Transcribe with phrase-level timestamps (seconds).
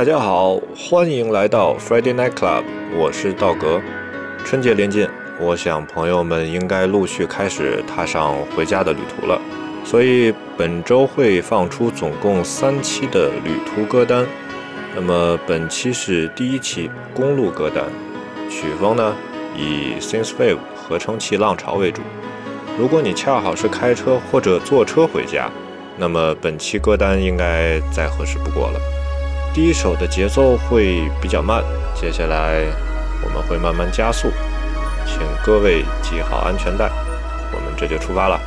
[0.00, 2.64] 大家好，欢迎来到 Friday Night Club，
[2.96, 3.82] 我是道格。
[4.46, 5.06] 春节临近，
[5.38, 9.38] 我想朋友们应该陆续开始踏上回家的旅途了，
[9.84, 14.26] 所以本周会放出总共三期的旅途歌单。
[14.96, 17.84] 那么本期是第一期公路歌单，
[18.48, 19.14] 曲风呢
[19.54, 22.00] 以 Synthwave 合成器浪潮为主。
[22.78, 25.50] 如果你恰好是开车或者坐车回家，
[25.98, 28.80] 那么本期歌单应该再合适不过了。
[29.52, 31.60] 第一首的节奏会比较慢，
[31.92, 32.64] 接下来
[33.24, 34.30] 我们会慢慢加速，
[35.04, 36.88] 请各位系好安全带，
[37.52, 38.40] 我们这就出发了。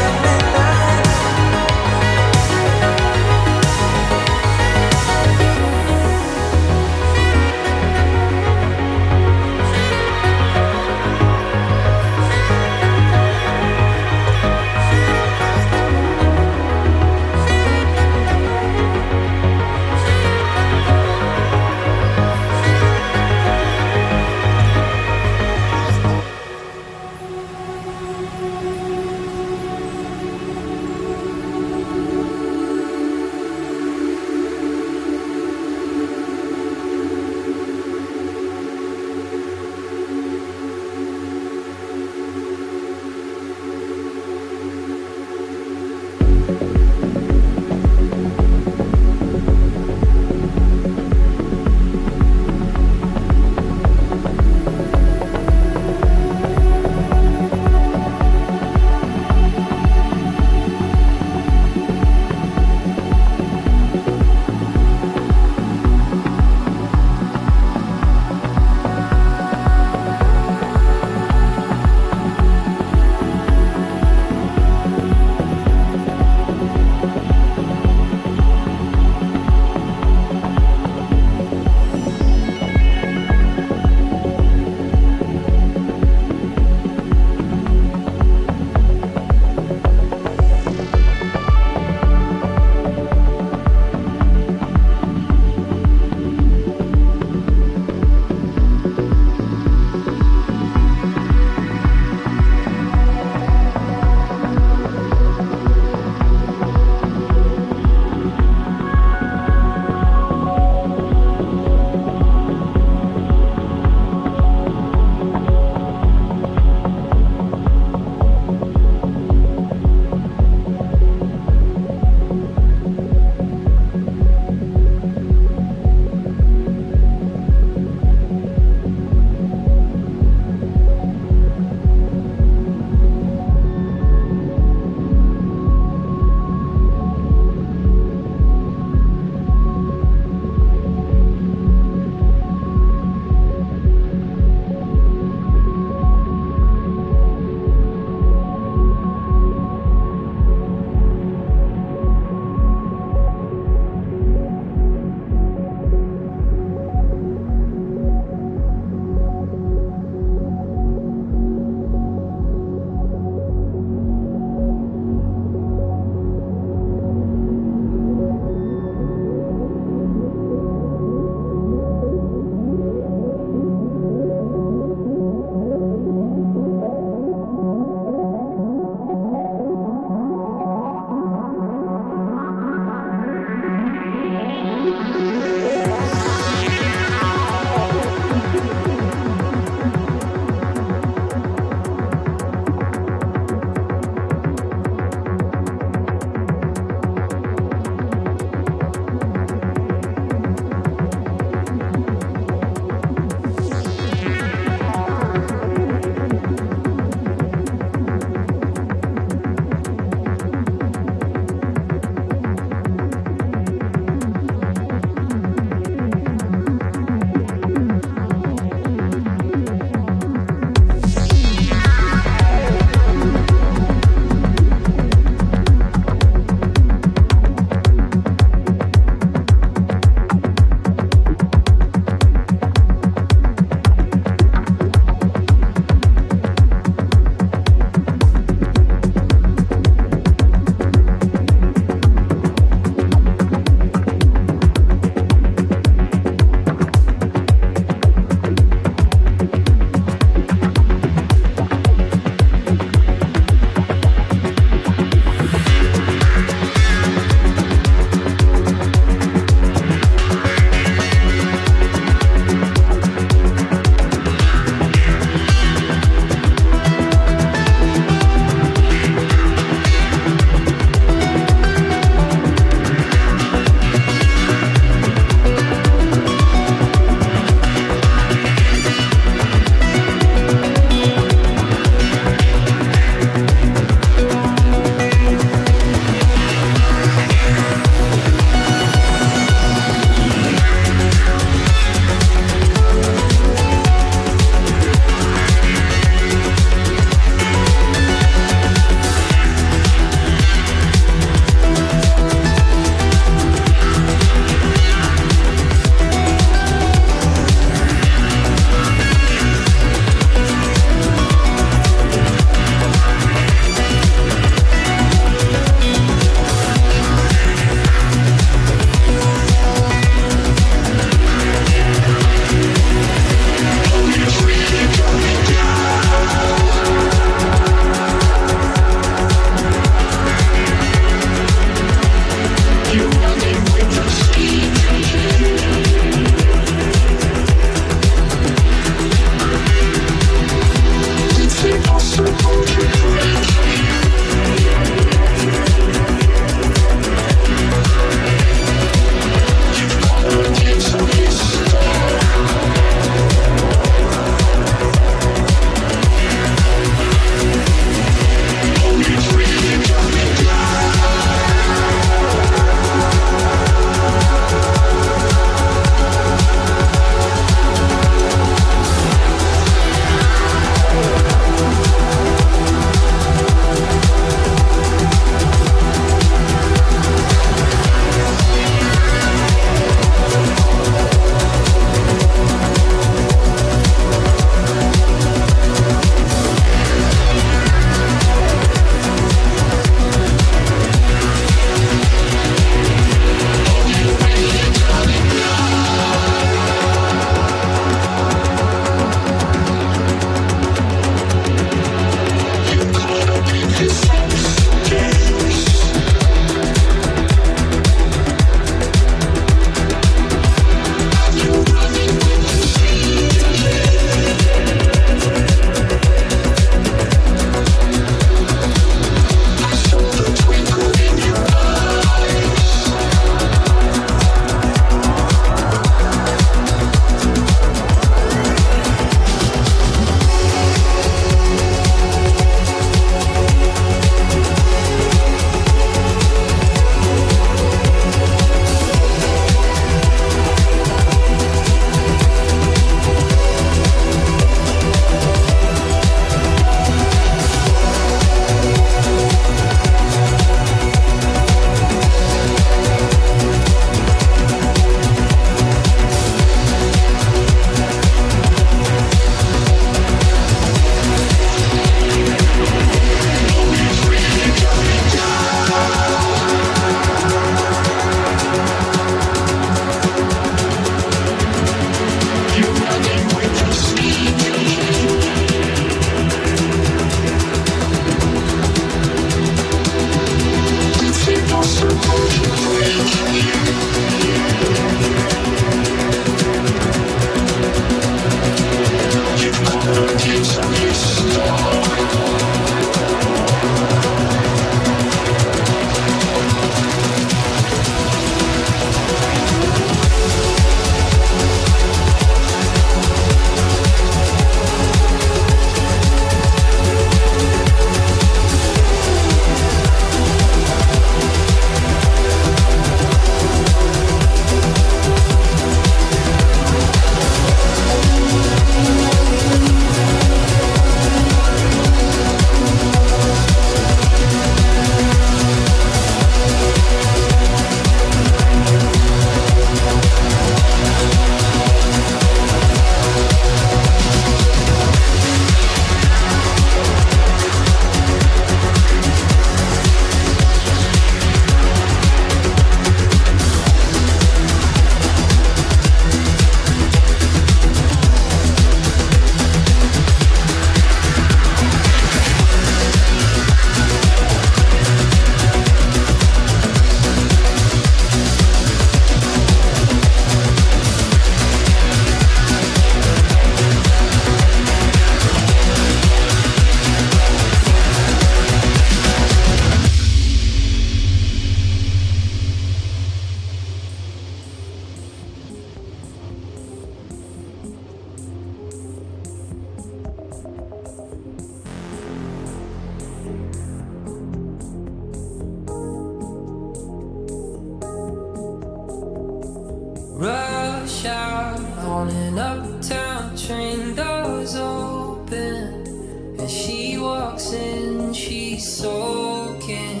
[597.32, 600.00] boxing, she's soaking.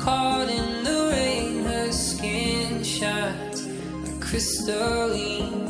[0.00, 3.64] Caught in the rain, her skin shines
[4.04, 5.61] like crystalline.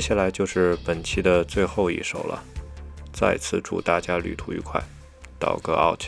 [0.00, 2.42] 接下来就是本期的最后一首了。
[3.12, 4.82] 再次祝大家旅途愉快
[5.38, 6.04] 倒哥 out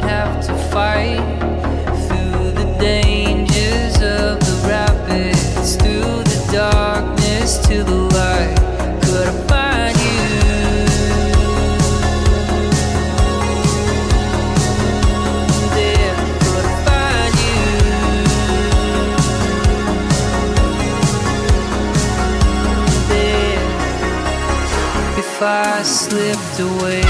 [0.00, 1.20] have to fight
[2.06, 8.56] through the dangers of the rapids, through the darkness to the light.
[9.02, 10.28] Could I find you?
[15.76, 17.64] There, could I find you?
[23.08, 23.66] There,
[25.18, 27.01] if I slipped away